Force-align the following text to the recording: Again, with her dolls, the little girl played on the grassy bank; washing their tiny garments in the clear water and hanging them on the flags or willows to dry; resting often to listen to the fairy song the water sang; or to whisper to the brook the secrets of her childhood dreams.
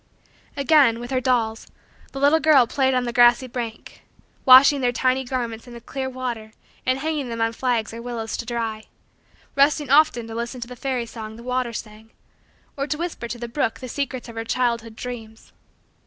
Again, 0.57 0.99
with 0.99 1.11
her 1.11 1.21
dolls, 1.21 1.67
the 2.11 2.19
little 2.19 2.39
girl 2.39 2.65
played 2.65 2.95
on 2.95 3.03
the 3.03 3.13
grassy 3.13 3.45
bank; 3.45 4.01
washing 4.45 4.81
their 4.81 4.91
tiny 4.91 5.23
garments 5.23 5.67
in 5.67 5.73
the 5.75 5.79
clear 5.79 6.09
water 6.09 6.53
and 6.87 6.97
hanging 6.97 7.29
them 7.29 7.39
on 7.39 7.51
the 7.51 7.55
flags 7.55 7.93
or 7.93 8.01
willows 8.01 8.35
to 8.37 8.45
dry; 8.47 8.85
resting 9.55 9.91
often 9.91 10.25
to 10.25 10.33
listen 10.33 10.59
to 10.59 10.67
the 10.67 10.75
fairy 10.75 11.05
song 11.05 11.35
the 11.35 11.43
water 11.43 11.71
sang; 11.71 12.09
or 12.75 12.87
to 12.87 12.97
whisper 12.97 13.27
to 13.27 13.37
the 13.37 13.47
brook 13.47 13.79
the 13.79 13.87
secrets 13.87 14.27
of 14.27 14.33
her 14.35 14.43
childhood 14.43 14.95
dreams. 14.95 15.53